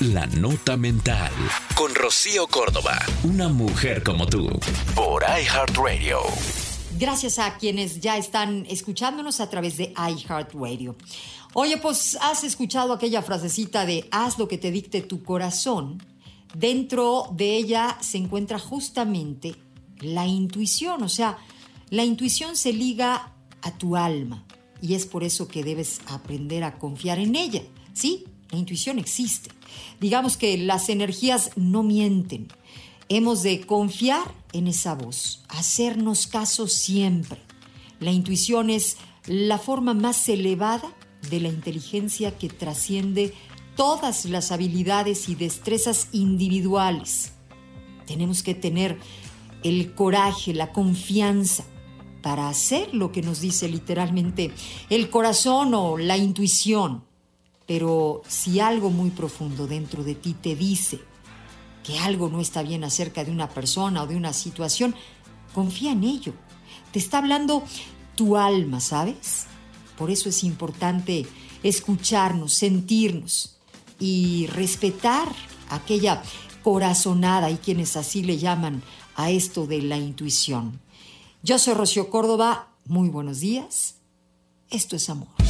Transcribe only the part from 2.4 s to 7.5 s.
Córdoba. Una mujer como tú. Por iHeartRadio. Gracias